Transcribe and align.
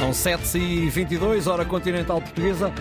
São 0.00 0.12
7h22, 0.12 1.46
hora 1.46 1.62
continental 1.62 2.22
portuguesa. 2.22 2.72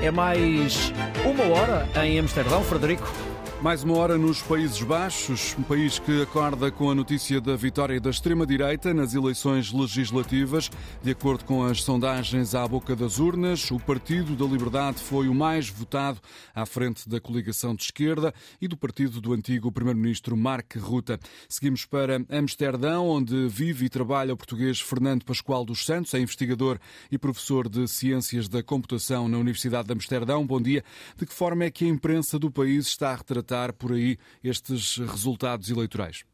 É 0.00 0.12
mais 0.12 0.92
uma 1.24 1.42
hora 1.52 1.88
em 2.04 2.20
Amsterdão, 2.20 2.62
Frederico. 2.62 3.12
Mais 3.60 3.82
uma 3.82 3.96
hora 3.96 4.16
nos 4.16 4.40
Países 4.40 4.80
Baixos, 4.82 5.56
um 5.58 5.64
país 5.64 5.98
que 5.98 6.22
acorda 6.22 6.70
com 6.70 6.92
a 6.92 6.94
notícia 6.94 7.40
da 7.40 7.56
vitória 7.56 8.00
da 8.00 8.08
extrema-direita 8.08 8.94
nas 8.94 9.14
eleições 9.14 9.72
legislativas. 9.72 10.70
De 11.02 11.10
acordo 11.10 11.44
com 11.44 11.64
as 11.64 11.82
sondagens 11.82 12.54
à 12.54 12.66
boca 12.68 12.94
das 12.94 13.18
urnas, 13.18 13.68
o 13.72 13.80
Partido 13.80 14.36
da 14.36 14.44
Liberdade 14.44 15.00
foi 15.00 15.28
o 15.28 15.34
mais 15.34 15.68
votado 15.68 16.20
à 16.54 16.64
frente 16.64 17.08
da 17.08 17.20
coligação 17.20 17.74
de 17.74 17.82
esquerda 17.82 18.32
e 18.60 18.68
do 18.68 18.76
partido 18.76 19.20
do 19.20 19.32
antigo 19.32 19.72
Primeiro-Ministro 19.72 20.36
Mark 20.36 20.76
Rutte. 20.76 21.18
Seguimos 21.48 21.84
para 21.84 22.24
Amsterdão, 22.30 23.08
onde 23.08 23.48
vive 23.48 23.86
e 23.86 23.88
trabalha 23.88 24.34
o 24.34 24.36
português 24.36 24.80
Fernando 24.80 25.24
Pascoal 25.24 25.64
dos 25.64 25.84
Santos, 25.84 26.14
é 26.14 26.20
investigador 26.20 26.78
e 27.10 27.18
professor 27.18 27.68
de 27.68 27.88
Ciências 27.88 28.48
da 28.48 28.62
Computação 28.62 29.28
na 29.28 29.36
Universidade 29.36 29.88
de 29.88 29.94
Amsterdão. 29.94 30.46
Bom 30.46 30.62
dia. 30.62 30.84
De 31.16 31.26
que 31.26 31.34
forma 31.34 31.64
é 31.64 31.70
que 31.72 31.84
a 31.84 31.88
imprensa 31.88 32.38
do 32.38 32.52
país 32.52 32.86
está 32.86 33.10
a 33.10 33.16
retratar 33.16 33.47
por 33.78 33.92
aí 33.92 34.18
estes 34.44 34.98
resultados 34.98 35.70
eleitorais? 35.70 36.24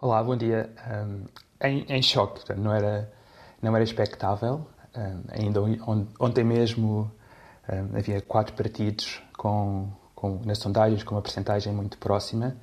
Olá, 0.00 0.22
bom 0.22 0.36
dia. 0.36 0.70
Um, 0.86 1.24
em, 1.60 1.86
em, 1.88 2.02
choque, 2.02 2.52
não 2.54 2.72
era, 2.72 3.10
não 3.62 3.74
era 3.74 3.82
expectável. 3.82 4.66
Um, 4.94 5.22
ainda 5.30 5.60
ontem 6.20 6.44
mesmo 6.44 7.10
um, 7.68 7.96
havia 7.96 8.20
quatro 8.20 8.54
partidos 8.54 9.22
com, 9.36 9.90
com, 10.14 10.40
nas 10.44 10.58
sondagens 10.58 11.02
com 11.02 11.14
uma 11.14 11.22
percentagem 11.22 11.72
muito 11.72 11.96
próxima. 11.96 12.54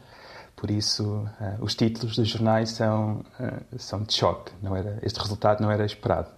Por 0.56 0.70
isso, 0.70 1.28
uh, 1.42 1.64
os 1.64 1.74
títulos 1.74 2.16
dos 2.16 2.28
jornais 2.28 2.70
são, 2.70 3.26
uh, 3.40 3.80
são 3.80 4.04
de 4.04 4.14
choque. 4.14 4.52
Não 4.62 4.76
era, 4.76 5.00
este 5.02 5.20
resultado 5.20 5.62
não 5.62 5.72
era 5.72 5.86
esperado. 5.86 6.30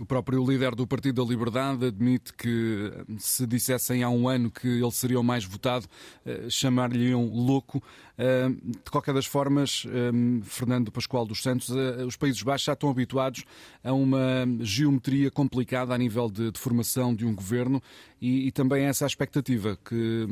O 0.00 0.06
próprio 0.06 0.42
líder 0.42 0.74
do 0.74 0.86
Partido 0.86 1.22
da 1.22 1.30
Liberdade 1.30 1.84
admite 1.84 2.32
que, 2.32 2.90
se 3.18 3.46
dissessem 3.46 4.02
há 4.02 4.08
um 4.08 4.30
ano 4.30 4.50
que 4.50 4.66
ele 4.66 4.90
seria 4.92 5.20
o 5.20 5.22
mais 5.22 5.44
votado, 5.44 5.86
eh, 6.24 6.46
chamar-lhe-iam 6.48 7.26
louco. 7.26 7.82
Eh, 8.16 8.48
de 8.48 8.90
qualquer 8.90 9.12
das 9.12 9.26
formas, 9.26 9.86
eh, 9.86 10.10
Fernando 10.42 10.90
Pascoal 10.90 11.26
dos 11.26 11.42
Santos, 11.42 11.68
os 12.06 12.16
Países 12.16 12.42
Baixos 12.42 12.64
já 12.64 12.72
estão 12.72 12.88
habituados 12.88 13.44
a 13.84 13.92
uma 13.92 14.46
geometria 14.60 15.30
complicada 15.30 15.94
a 15.94 15.98
nível 15.98 16.30
de, 16.30 16.50
formação 16.54 17.14
de 17.14 17.26
um 17.26 17.34
governo 17.34 17.82
e, 18.22 18.46
e 18.46 18.52
também 18.52 18.84
essa 18.84 19.04
a 19.04 19.06
expectativa 19.06 19.78
que 19.84 20.26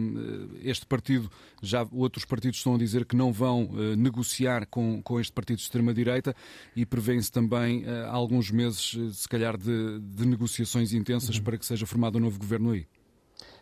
este 0.62 0.86
partido, 0.86 1.30
já 1.62 1.86
outros 1.92 2.24
partidos 2.24 2.58
estão 2.58 2.74
a 2.74 2.78
dizer 2.78 3.04
que 3.04 3.16
não 3.16 3.32
vão 3.32 3.70
negociar 3.96 4.66
com, 4.66 5.02
com 5.02 5.18
este 5.18 5.32
partido 5.32 5.56
de 5.56 5.62
extrema-direita 5.62 6.34
e 6.76 6.84
prevêem-se 6.84 7.32
também 7.32 7.84
alguns 8.10 8.50
meses, 8.50 8.96
se 9.12 9.28
calhar, 9.28 9.57
de, 9.58 10.00
de 10.00 10.26
negociações 10.26 10.92
intensas 10.92 11.36
uhum. 11.36 11.44
para 11.44 11.58
que 11.58 11.66
seja 11.66 11.86
formado 11.86 12.18
um 12.18 12.20
novo 12.20 12.38
governo 12.38 12.70
aí. 12.70 12.86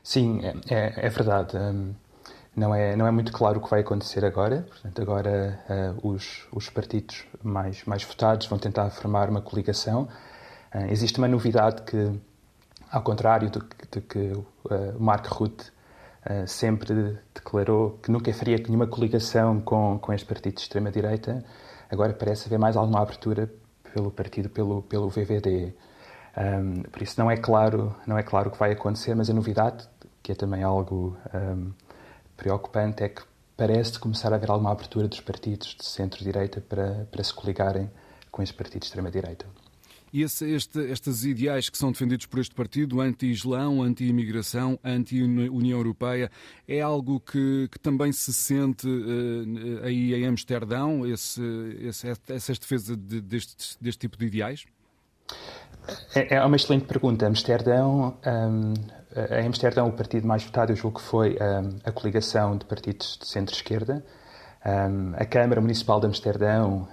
Sim, 0.03 0.41
é, 0.45 0.55
é, 0.69 1.07
é 1.07 1.09
verdade. 1.09 1.57
Um, 1.57 1.93
não, 2.55 2.75
é, 2.75 2.95
não 2.97 3.07
é 3.07 3.11
muito 3.11 3.33
claro 3.33 3.59
o 3.59 3.63
que 3.63 3.69
vai 3.69 3.81
acontecer 3.81 4.25
agora. 4.25 4.67
Portanto, 4.69 5.03
agora 5.03 5.61
uh, 6.03 6.09
os, 6.09 6.47
os 6.53 6.71
partidos 6.71 7.25
mais, 7.43 7.85
mais 7.85 8.05
votados 8.05 8.47
vão 8.47 8.59
tentar 8.59 8.89
formar 8.91 9.29
uma 9.29 9.43
coligação. 9.43 10.09
Uh, 10.75 10.91
existe 10.91 11.19
uma 11.19 11.29
novidade 11.29 11.83
que, 11.83 12.19
ao 12.91 13.03
contrário 13.03 13.51
do, 13.51 13.67
de 13.91 14.01
que 14.01 14.33
uh, 14.33 14.45
Mark 14.99 15.27
Rutte 15.27 15.73
uh, 16.31 16.47
sempre 16.47 17.19
declarou 17.35 17.99
que 18.03 18.11
nunca 18.11 18.33
faria 18.33 18.59
nenhuma 18.59 18.87
coligação 18.87 19.61
com, 19.61 19.99
com 19.99 20.13
este 20.13 20.27
partido 20.27 20.55
de 20.55 20.61
extrema-direita, 20.61 21.45
agora 21.91 22.13
parece 22.15 22.47
haver 22.47 22.59
mais 22.59 22.77
alguma 22.77 23.03
abertura 23.03 23.53
pelo 23.97 24.11
partido, 24.11 24.51
pelo, 24.51 24.83
pelo 24.83 25.09
VVD. 25.09 25.73
Um, 26.37 26.83
por 26.83 27.01
isso 27.01 27.19
não 27.19 27.31
é 27.31 27.37
claro 27.39 27.97
não 28.07 28.19
é 28.19 28.23
claro 28.23 28.51
o 28.51 28.53
que 28.53 28.59
vai 28.59 28.73
acontecer, 28.73 29.15
mas 29.15 29.31
a 29.31 29.33
novidade, 29.33 29.89
que 30.23 30.33
é 30.33 30.35
também 30.35 30.63
algo 30.63 31.17
um, 31.35 31.73
preocupante, 32.37 33.03
é 33.03 33.09
que 33.09 33.23
parece 33.57 33.99
começar 33.99 34.31
a 34.35 34.37
haver 34.37 34.51
alguma 34.51 34.71
abertura 34.71 35.09
dos 35.09 35.23
partidos 35.23 35.75
de 35.75 35.87
centro-direita 35.87 36.61
para, 36.61 37.09
para 37.11 37.25
se 37.25 37.33
coligarem 37.33 37.91
com 38.31 38.43
este 38.43 38.55
partido 38.55 38.81
de 38.81 38.87
extrema-direita. 38.87 39.47
E 40.17 40.23
esse, 40.23 40.51
este, 40.51 40.79
estes 40.79 41.27
ideais 41.27 41.69
que 41.69 41.77
são 41.77 41.93
defendidos 41.93 42.25
por 42.25 42.41
este 42.41 42.55
partido, 42.55 43.03
anti-Islão, 43.03 43.83
anti-imigração, 43.83 44.79
anti-União 44.83 45.77
Europeia, 45.77 46.31
é 46.67 46.81
algo 46.81 47.21
que, 47.21 47.69
que 47.71 47.79
também 47.79 48.11
se 48.13 48.33
sente 48.33 48.89
uh, 48.89 49.85
aí 49.85 50.15
em 50.15 50.27
Amsterdão, 50.27 51.07
esse, 51.07 51.43
esse, 51.83 52.09
essa 52.31 52.53
defesa 52.55 52.97
de, 52.97 53.21
deste, 53.21 53.77
deste 53.79 53.99
tipo 53.99 54.17
de 54.17 54.25
ideais? 54.25 54.65
É, 56.15 56.37
é 56.37 56.43
uma 56.43 56.57
excelente 56.57 56.87
pergunta. 56.87 57.27
Amsterdão, 57.27 58.17
um, 58.27 58.73
em 59.39 59.47
Amsterdão, 59.47 59.89
o 59.89 59.93
partido 59.93 60.27
mais 60.27 60.43
votado, 60.43 60.73
eu 60.73 60.77
julgo 60.77 60.99
que 60.99 61.05
foi 61.05 61.35
um, 61.35 61.79
a 61.85 61.93
coligação 61.93 62.57
de 62.57 62.65
partidos 62.65 63.19
de 63.21 63.29
centro-esquerda. 63.29 64.03
Um, 64.65 65.13
a 65.15 65.27
Câmara 65.27 65.61
Municipal 65.61 66.01
de 66.01 66.07
Amsterdão, 66.07 66.89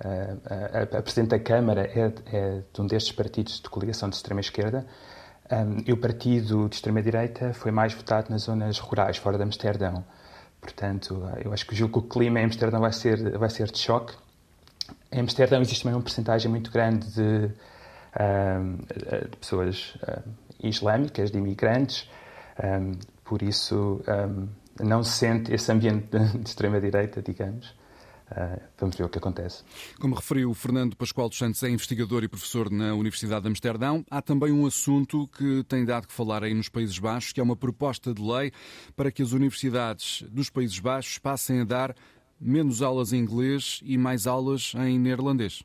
a, 0.00 0.78
a, 0.78 0.98
a, 0.98 1.02
Presidente 1.02 1.30
da 1.30 1.38
Câmara 1.38 1.82
é, 1.82 2.12
é, 2.32 2.62
de 2.72 2.80
um 2.80 2.86
destes 2.86 3.12
partidos 3.12 3.60
de 3.60 3.68
coligação 3.68 4.08
de 4.08 4.16
extrema-esquerda. 4.16 4.86
e 5.86 5.92
o 5.92 5.96
partido 5.96 6.68
de 6.68 6.76
extrema-direita 6.76 7.52
foi 7.52 7.70
mais 7.70 7.94
votado 7.94 8.30
nas 8.30 8.42
zonas 8.42 8.78
rurais, 8.78 9.16
fora 9.16 9.36
de 9.36 9.44
Amsterdão. 9.44 10.04
Portanto, 10.60 11.22
eu 11.44 11.52
acho 11.52 11.66
que 11.66 11.76
julgo 11.76 12.00
que 12.00 12.06
o 12.06 12.08
clima 12.08 12.40
em 12.40 12.44
Amsterdão 12.44 12.80
vai 12.80 12.92
ser, 12.92 13.38
vai 13.38 13.50
ser 13.50 13.70
de 13.70 13.78
choque. 13.78 14.14
Em 15.12 15.20
Amsterdão 15.20 15.60
existe 15.60 15.82
também 15.82 15.96
uma 15.96 16.02
porcentagem 16.02 16.50
muito 16.50 16.70
grande 16.70 17.06
de 17.10 17.50
um, 18.18 18.76
de 19.28 19.36
pessoas 19.36 19.94
um, 20.26 20.68
islâmicas, 20.68 21.30
de 21.30 21.38
imigrantes, 21.38 22.08
um, 22.62 22.92
por 23.24 23.42
isso 23.42 24.02
não 24.80 25.02
se 25.02 25.12
sente 25.12 25.52
esse 25.52 25.70
ambiente 25.70 26.08
de 26.38 26.48
extrema-direita, 26.48 27.22
digamos. 27.22 27.74
Uh, 28.36 28.60
vamos 28.76 28.96
ver 28.96 29.04
o 29.04 29.08
que 29.08 29.18
acontece. 29.18 29.62
Como 30.00 30.14
referiu 30.14 30.52
Fernando 30.54 30.96
Pascoal 30.96 31.28
dos 31.28 31.38
Santos, 31.38 31.62
é 31.62 31.70
investigador 31.70 32.24
e 32.24 32.28
professor 32.28 32.68
na 32.68 32.92
Universidade 32.92 33.42
de 33.42 33.48
Amsterdão. 33.48 34.04
Há 34.10 34.20
também 34.20 34.50
um 34.50 34.66
assunto 34.66 35.28
que 35.28 35.62
tem 35.64 35.84
dado 35.84 36.08
que 36.08 36.12
falar 36.12 36.42
aí 36.42 36.52
nos 36.52 36.68
Países 36.68 36.98
Baixos, 36.98 37.32
que 37.32 37.38
é 37.38 37.42
uma 37.42 37.54
proposta 37.54 38.12
de 38.12 38.20
lei 38.20 38.52
para 38.96 39.12
que 39.12 39.22
as 39.22 39.30
universidades 39.30 40.24
dos 40.30 40.50
Países 40.50 40.80
Baixos 40.80 41.16
passem 41.18 41.60
a 41.60 41.64
dar 41.64 41.94
menos 42.40 42.82
aulas 42.82 43.12
em 43.12 43.18
inglês 43.18 43.80
e 43.84 43.96
mais 43.96 44.26
aulas 44.26 44.72
em 44.76 44.98
neerlandês. 44.98 45.62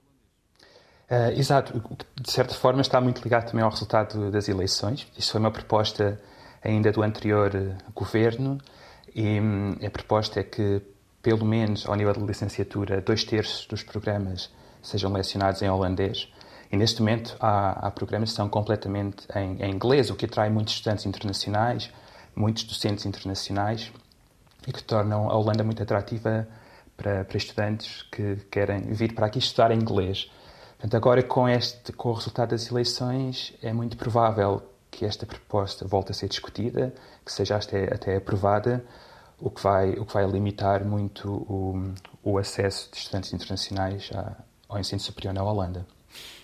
Uh, 1.09 1.31
exato, 1.36 1.81
de 2.22 2.31
certa 2.31 2.53
forma 2.53 2.81
está 2.81 3.01
muito 3.01 3.19
ligado 3.24 3.50
também 3.50 3.63
ao 3.63 3.72
resultado 3.72 4.30
das 4.30 4.47
eleições. 4.47 5.07
Isso 5.18 5.31
foi 5.31 5.40
uma 5.40 5.50
proposta 5.50 6.22
ainda 6.62 6.91
do 6.91 7.01
anterior 7.01 7.56
eh, 7.56 7.75
governo 7.96 8.59
e 9.16 9.40
hum, 9.40 9.75
a 9.84 9.90
proposta 9.90 10.40
é 10.40 10.44
que, 10.44 10.81
pelo 11.22 11.46
menos 11.46 11.85
ao 11.88 11.96
nível 11.96 12.13
de 12.13 12.22
licenciatura, 12.22 13.02
dois 13.02 13.24
terços 13.24 13.66
dos 13.68 13.84
programas 13.84 14.50
sejam 14.81 15.12
lecionados 15.12 15.62
em 15.62 15.69
holandês. 15.69 16.31
E 16.72 16.78
neste 16.78 17.02
momento 17.02 17.35
há, 17.40 17.88
há 17.88 17.91
programas 17.91 18.30
que 18.30 18.35
são 18.35 18.47
completamente 18.47 19.28
em, 19.35 19.62
em, 19.62 19.72
inglês, 19.72 20.09
o 20.09 20.16
que 20.16 20.25
atrai 20.25 20.50
muitos 20.50 20.75
estudantes 20.75 21.06
internacionais, 21.06 21.91
muitos 22.35 22.63
docentes 22.63 23.06
internacionais 23.06 23.91
e 24.68 24.72
que 24.72 24.84
tornam 24.84 25.30
a 25.30 25.35
Holanda 25.35 25.63
muito 25.63 25.81
atrativa 25.81 26.47
para, 26.96 27.25
para 27.25 27.38
estudantes 27.38 28.03
que 28.03 28.36
querem 28.51 28.81
vir 28.81 29.13
para 29.13 29.25
aqui 29.25 29.40
estudar 29.40 29.72
inglês. 29.72 30.30
Portanto, 30.78 30.96
agora 30.96 31.24
com, 31.24 31.50
este, 31.50 31.91
com 31.91 32.09
o 32.09 32.13
resultado 32.13 32.51
das 32.51 32.69
eleições, 32.69 33.53
é 33.62 33.74
muito 33.74 33.97
provável 33.97 34.62
que 34.91 35.06
esta 35.06 35.25
proposta 35.25 35.88
volte 35.88 36.12
a 36.12 36.13
ser 36.13 36.28
discutida, 36.28 36.94
que 37.25 37.31
seja 37.31 37.57
até, 37.57 37.94
até 37.94 38.16
aprovada, 38.16 38.84
o 39.39 39.50
que, 39.50 39.61
vai, 39.61 39.91
o 39.91 40.05
que 40.05 40.13
vai 40.13 40.25
limitar 40.25 40.85
muito 40.85 41.29
o, 41.29 41.94
o 42.23 42.38
acesso 42.38 42.89
de 42.91 42.97
estudantes 42.97 43.33
internacionais 43.33 44.09
ao 44.67 44.79
ensino 44.79 45.00
superior 45.00 45.33
na 45.33 45.44
Holanda. 45.44 45.85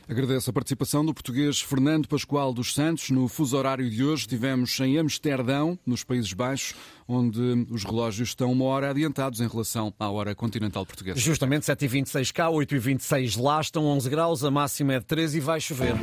Agradeço 0.07 0.51
a 0.51 0.53
participação 0.53 1.03
do 1.03 1.15
português 1.15 1.59
Fernando 1.59 2.07
Pascoal 2.07 2.53
dos 2.53 2.75
Santos. 2.75 3.09
No 3.09 3.27
fuso 3.27 3.57
horário 3.57 3.89
de 3.89 4.03
hoje 4.03 4.21
estivemos 4.23 4.79
em 4.79 4.99
Amsterdão, 4.99 5.79
nos 5.83 6.03
Países 6.03 6.31
Baixos, 6.31 6.75
onde 7.07 7.67
os 7.71 7.83
relógios 7.83 8.29
estão 8.29 8.51
uma 8.51 8.65
hora 8.65 8.91
adiantados 8.91 9.41
em 9.41 9.47
relação 9.47 9.91
à 9.99 10.07
hora 10.07 10.35
continental 10.35 10.85
portuguesa. 10.85 11.19
Justamente 11.19 11.63
7h26 11.63 12.31
cá, 12.31 12.49
8h26 12.49 13.41
lá, 13.41 13.59
estão 13.59 13.85
11 13.85 14.07
graus, 14.07 14.43
a 14.43 14.51
máxima 14.51 14.93
é 14.93 14.99
de 14.99 15.05
13 15.05 15.37
e 15.37 15.41
vai 15.41 15.59
chover. 15.59 15.95